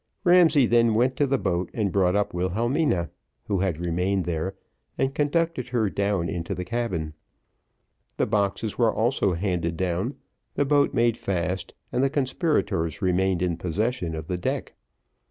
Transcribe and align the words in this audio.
Ramsay 0.23 0.65
then 0.65 0.95
went 0.95 1.15
to 1.17 1.27
the 1.27 1.37
boat, 1.37 1.69
and 1.75 1.91
brought 1.91 2.15
up 2.15 2.33
Wilhelmina, 2.33 3.11
who 3.45 3.59
had 3.59 3.77
remained 3.77 4.25
there, 4.25 4.55
and 4.97 5.13
conducted 5.13 5.67
her 5.67 5.91
down 5.91 6.27
into 6.27 6.55
the 6.55 6.65
cabin. 6.65 7.13
The 8.17 8.25
boxes 8.25 8.79
were 8.79 8.91
also 8.91 9.33
handed 9.35 9.77
down, 9.77 10.15
the 10.55 10.65
boat 10.65 10.95
made 10.95 11.17
fast, 11.17 11.75
and 11.91 12.01
the 12.03 12.09
conspirators 12.09 13.03
remained 13.03 13.43
in 13.43 13.57
possession 13.57 14.15
of 14.15 14.25
the 14.25 14.39
deck. 14.39 14.73